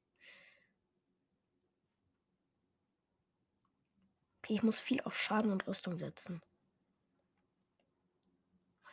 Okay, 4.48 4.54
ich 4.54 4.62
muss 4.62 4.80
viel 4.80 5.02
auf 5.02 5.14
Schaden 5.14 5.52
und 5.52 5.66
Rüstung 5.66 5.98
setzen. 5.98 6.40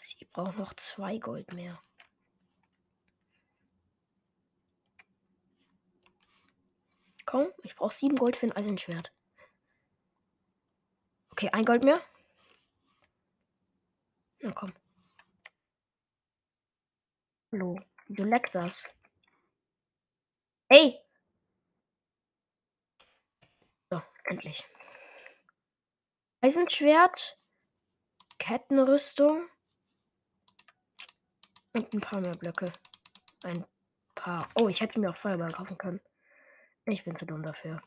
Sie 0.01 0.25
braucht 0.25 0.57
noch 0.57 0.73
zwei 0.73 1.17
Gold 1.17 1.53
mehr. 1.53 1.81
Komm, 7.25 7.47
ich 7.63 7.73
brauche 7.73 7.93
sieben 7.93 8.17
Gold 8.17 8.35
für 8.35 8.47
ein 8.47 8.51
Eisenschwert. 8.51 9.13
Okay, 11.29 11.49
ein 11.53 11.63
Gold 11.63 11.85
mehr. 11.85 12.01
Na 14.41 14.51
komm. 14.51 14.73
Hallo, 17.53 17.79
du 18.09 18.25
leckt 18.25 18.53
das. 18.53 18.93
Hey! 20.67 20.99
So, 23.89 24.01
endlich. 24.25 24.65
Eisenschwert, 26.45 27.39
Kettenrüstung 28.37 29.49
und 31.73 31.91
ein 31.91 32.01
paar 32.01 32.21
mehr 32.21 32.33
Blöcke. 32.33 32.71
Ein 33.43 33.65
paar. 34.13 34.47
Oh, 34.53 34.69
ich 34.69 34.79
hätte 34.79 34.99
mir 34.99 35.09
auch 35.09 35.17
Feuerball 35.17 35.53
kaufen 35.53 35.75
können. 35.79 36.01
Ich 36.85 37.03
bin 37.03 37.17
zu 37.17 37.25
dumm 37.25 37.41
dafür. 37.41 37.81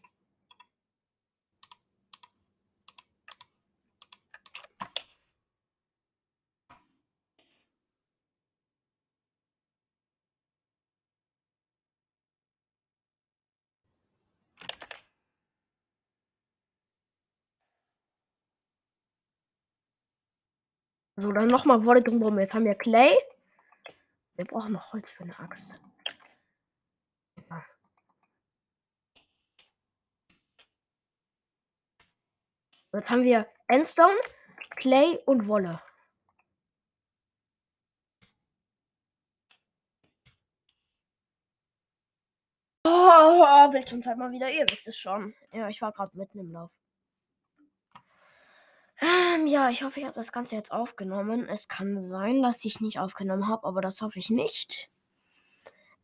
So, 21.21 21.33
dann 21.33 21.49
nochmal 21.49 21.85
Wolle 21.85 22.01
drumherum. 22.01 22.39
Jetzt 22.39 22.55
haben 22.55 22.65
wir 22.65 22.77
Clay. 22.77 23.13
Wir 24.37 24.45
brauchen 24.45 24.73
noch 24.73 24.93
Holz 24.93 25.11
für 25.11 25.25
eine 25.25 25.37
Axt. 25.37 25.81
Jetzt 32.93 33.11
haben 33.11 33.25
wir 33.25 33.49
Endstone, 33.67 34.15
Clay 34.77 35.19
und 35.27 35.49
Wolle. 35.49 35.83
Oh, 42.87 43.71
Bildschirmzeit 43.73 44.17
mal 44.17 44.31
wieder. 44.31 44.49
Ihr 44.51 44.67
wisst 44.71 44.87
es 44.87 44.97
schon. 44.97 45.35
Ja, 45.53 45.69
ich 45.69 45.83
war 45.83 45.91
gerade 45.91 46.17
mitten 46.17 46.39
im 46.39 46.53
Lauf. 46.53 46.71
Ähm, 49.01 49.47
ja, 49.47 49.69
ich 49.71 49.83
hoffe, 49.83 50.01
ich 50.01 50.07
habe 50.07 50.15
das 50.17 50.33
Ganze 50.33 50.57
jetzt 50.57 50.73
aufgenommen. 50.73 51.49
Es 51.49 51.69
kann 51.69 52.01
sein, 52.01 52.43
dass 52.43 52.65
ich 52.65 52.81
nicht 52.81 52.99
aufgenommen 52.99 53.47
habe, 53.49 53.67
aber 53.67 53.81
das 53.81 54.01
hoffe 54.01 54.19
ich 54.19 54.31
nicht. 54.31 54.91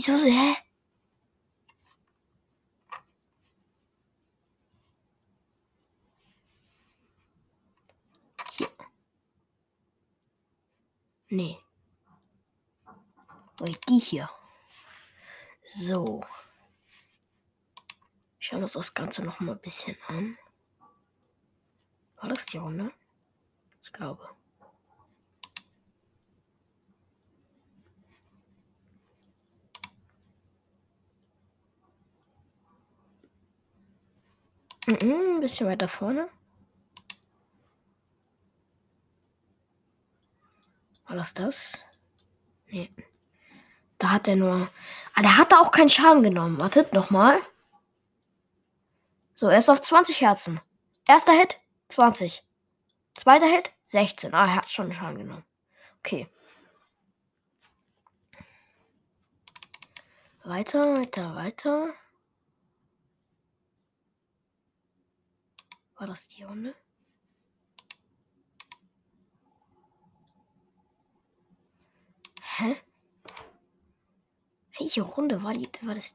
Wieso? 0.03 0.15
Hä? 0.25 0.57
Hier. 8.53 8.69
Nee. 11.29 11.59
Oh, 13.61 13.65
die 13.89 13.99
hier. 13.99 14.31
So. 15.67 16.25
Schauen 18.39 18.61
wir 18.61 18.63
uns 18.63 18.73
das 18.73 18.95
Ganze 18.95 19.23
noch 19.23 19.39
mal 19.41 19.53
ein 19.53 19.61
bisschen 19.61 19.99
an. 20.07 20.39
War 22.17 22.31
das 22.31 22.47
die 22.47 22.57
Runde? 22.57 22.91
Ich 23.83 23.93
glaube. 23.93 24.40
Mhm, 34.91 35.37
ein 35.37 35.41
bisschen 35.41 35.69
weiter 35.69 35.87
vorne. 35.89 36.29
War 41.07 41.17
das 41.17 41.35
das? 41.35 41.85
Nee. 42.67 42.91
Da 43.99 44.11
hat 44.11 44.27
er 44.29 44.37
nur. 44.37 44.69
Ah, 45.15 45.23
der 45.23 45.37
hatte 45.37 45.59
auch 45.59 45.71
keinen 45.71 45.89
Schaden 45.89 46.23
genommen. 46.23 46.61
Wartet 46.61 46.93
nochmal. 46.93 47.41
So, 49.35 49.49
er 49.49 49.59
ist 49.59 49.69
auf 49.69 49.83
20 49.83 50.21
Herzen. 50.21 50.61
Erster 51.07 51.33
Hit, 51.33 51.59
20. 51.89 52.43
Zweiter 53.15 53.47
Hit, 53.47 53.73
16. 53.87 54.35
Ah, 54.35 54.47
er 54.47 54.57
hat 54.57 54.71
schon 54.71 54.93
Schaden 54.93 55.19
genommen. 55.19 55.45
Okay. 55.99 56.29
Weiter, 60.45 60.97
weiter, 60.97 61.35
weiter. 61.37 61.95
War 66.01 66.07
das 66.07 66.29
die 66.29 66.43
Runde? 66.43 66.75
Hä? 72.57 72.83
Welche 74.79 75.03
Runde 75.03 75.43
war 75.43 75.53
die? 75.53 75.69
War 75.83 75.95
das? 75.95 76.15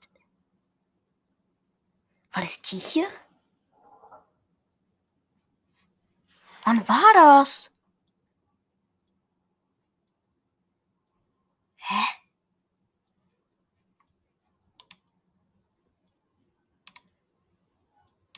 War 2.32 2.41
das 2.41 2.63
die 2.63 2.80
hier? 2.80 3.08
Wann 6.63 6.88
war 6.88 7.13
das? 7.13 7.69
Hä? 11.76 12.25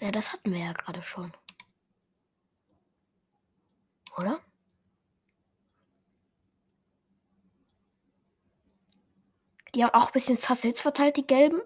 Ja, 0.01 0.07
das 0.09 0.33
hatten 0.33 0.51
wir 0.53 0.59
ja 0.59 0.73
gerade 0.73 1.03
schon. 1.03 1.33
Oder? 4.17 4.39
Die 9.73 9.83
haben 9.83 9.93
auch 9.93 10.07
ein 10.07 10.11
bisschen 10.11 10.35
Sassets 10.35 10.81
verteilt, 10.81 11.15
die 11.15 11.25
gelben. 11.25 11.61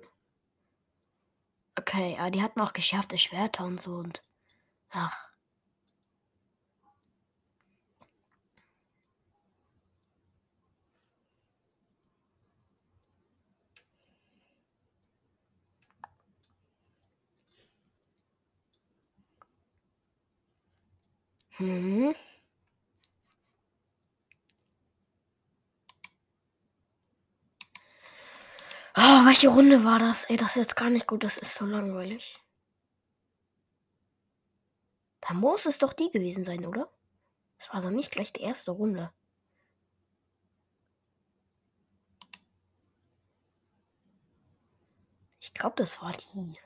Okay, 1.78 2.16
ja, 2.18 2.30
die 2.30 2.42
hatten 2.42 2.62
auch 2.62 2.72
geschärfte 2.74 3.18
Schwerter 3.18 3.66
und 3.66 3.82
so 3.82 3.96
und. 3.96 4.22
Ach. 4.92 5.31
Hm. 21.62 22.16
Oh, 28.96 29.26
welche 29.26 29.50
Runde 29.50 29.84
war 29.84 30.00
das? 30.00 30.24
Ey, 30.26 30.38
das 30.38 30.50
ist 30.52 30.56
jetzt 30.56 30.76
gar 30.76 30.90
nicht 30.90 31.06
gut. 31.08 31.24
Das 31.24 31.38
ist 31.38 31.54
so 31.54 31.66
langweilig. 31.66 32.40
Da 35.22 35.34
muss 35.34 35.66
es 35.66 35.78
doch 35.78 35.94
die 35.94 36.10
gewesen 36.12 36.46
sein, 36.46 36.66
oder? 36.66 36.90
Das 37.60 37.72
war 37.74 37.82
doch 37.82 37.92
nicht 37.92 38.12
gleich 38.12 38.34
die 38.34 38.42
erste 38.42 38.72
Runde. 38.72 39.12
Ich 45.40 45.54
glaube, 45.54 45.76
das 45.78 46.02
war 46.02 46.14
die. 46.14 46.58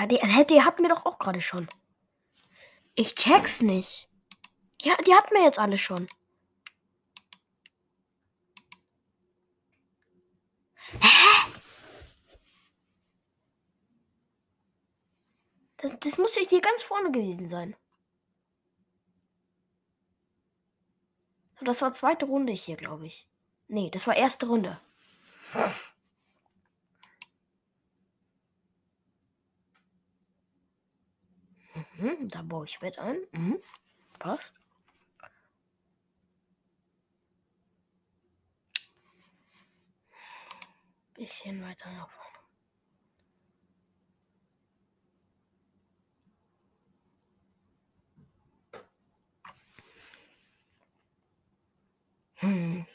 Ja, 0.00 0.06
die, 0.06 0.18
die 0.46 0.62
hatten 0.62 0.82
wir 0.82 0.88
doch 0.88 1.04
auch 1.04 1.18
gerade 1.18 1.42
schon. 1.42 1.68
Ich 2.94 3.14
check's 3.14 3.60
nicht. 3.60 4.08
Ja, 4.80 4.96
die 4.96 5.14
hatten 5.14 5.34
wir 5.34 5.42
jetzt 5.42 5.58
alle 5.58 5.76
schon. 5.76 6.08
Hä? 11.02 11.52
Das, 15.76 15.92
das 16.00 16.16
muss 16.16 16.36
ja 16.36 16.42
hier 16.48 16.62
ganz 16.62 16.82
vorne 16.82 17.10
gewesen 17.10 17.46
sein. 17.46 17.76
Das 21.60 21.82
war 21.82 21.92
zweite 21.92 22.24
Runde 22.24 22.54
hier, 22.54 22.76
glaube 22.76 23.06
ich. 23.06 23.28
Nee, 23.68 23.90
das 23.90 24.06
war 24.06 24.16
erste 24.16 24.46
Runde. 24.46 24.80
Mhm, 32.00 32.28
da 32.30 32.40
baue 32.42 32.64
ich 32.64 32.78
Bett 32.78 32.98
ein. 32.98 33.18
Mhm, 33.32 33.60
passt. 34.18 34.54
Bisschen 41.14 41.62
weiter 41.62 41.90
nach 41.92 42.08
vorne. 42.08 42.30
Hm. 52.36 52.86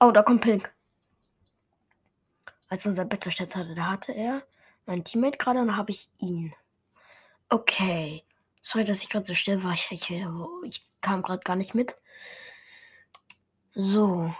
Oh, 0.00 0.10
da 0.12 0.22
kommt 0.22 0.40
Pink. 0.40 0.72
Als 2.68 2.86
unser 2.86 3.04
Bett 3.04 3.22
zerstört 3.22 3.54
hatte, 3.54 3.74
da 3.74 3.90
hatte 3.90 4.12
er 4.12 4.42
mein 4.86 5.04
Teammate 5.04 5.36
gerade 5.38 5.60
und 5.60 5.68
da 5.68 5.76
habe 5.76 5.90
ich 5.90 6.08
ihn. 6.18 6.54
Okay. 7.50 8.24
Sorry, 8.62 8.84
dass 8.84 9.02
ich 9.02 9.10
gerade 9.10 9.26
so 9.26 9.34
still 9.34 9.62
war. 9.62 9.72
Ich, 9.74 9.90
ich, 9.90 10.10
ich 10.64 10.88
kam 11.00 11.22
gerade 11.22 11.42
gar 11.44 11.56
nicht 11.56 11.74
mit. 11.74 11.94
So. 13.74 14.34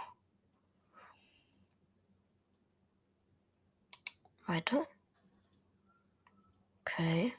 Weiter. 4.47 4.87
Okay. 6.81 7.33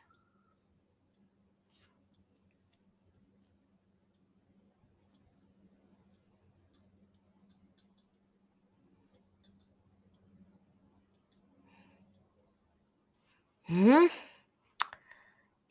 Hm? 13.73 14.11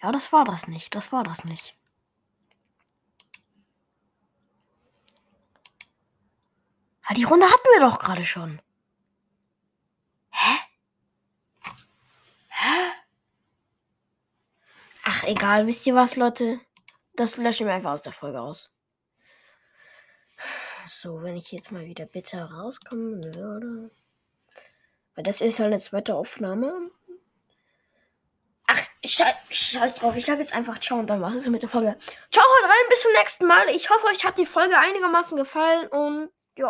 Ja, 0.02 0.12
das 0.12 0.34
war 0.34 0.44
das 0.44 0.68
nicht. 0.68 0.96
Das 0.96 1.12
war 1.12 1.24
das 1.24 1.44
nicht. 1.44 1.76
Ah, 7.04 7.14
die 7.14 7.26
Runde 7.26 7.46
hatten 7.46 7.68
wir 7.74 7.82
doch 7.82 8.00
gerade 8.00 8.26
schon. 8.26 8.60
Hä? 10.32 10.58
Hä? 12.48 12.92
Ach, 15.04 15.24
egal. 15.26 15.68
Wisst 15.68 15.86
ihr 15.86 15.94
was, 15.94 16.16
Leute? 16.16 16.60
Das 17.16 17.38
löschen 17.38 17.68
wir 17.68 17.76
einfach 17.76 17.92
aus 17.92 18.02
der 18.02 18.14
Folge 18.14 18.42
aus. 18.42 18.72
So, 20.88 21.22
wenn 21.22 21.38
ich 21.38 21.52
jetzt 21.52 21.72
mal 21.72 21.86
wieder 21.86 22.08
bitte 22.08 22.42
rauskommen 22.52 23.24
würde. 23.36 23.92
Weil 25.14 25.24
das 25.24 25.42
ist 25.42 25.60
halt 25.60 25.68
eine 25.68 25.80
zweite 25.80 26.16
Aufnahme. 26.16 26.90
Scheiß, 29.04 29.36
scheiß 29.50 29.96
drauf. 29.96 30.16
Ich 30.16 30.26
sag 30.26 30.38
jetzt 30.38 30.54
einfach 30.54 30.80
ciao 30.80 31.00
und 31.00 31.08
dann 31.08 31.22
was 31.22 31.34
ist 31.34 31.50
mit 31.50 31.64
der 31.64 31.70
Folge. 31.70 31.98
Ciao, 32.32 32.46
haut 32.46 32.70
rein, 32.70 32.90
bis 32.90 33.02
zum 33.02 33.12
nächsten 33.14 33.46
Mal. 33.48 33.70
Ich 33.70 33.90
hoffe, 33.90 34.06
euch 34.08 34.24
hat 34.24 34.38
die 34.38 34.46
Folge 34.46 34.78
einigermaßen 34.78 35.38
gefallen 35.38 35.88
und 35.88 36.30
ja. 36.56 36.70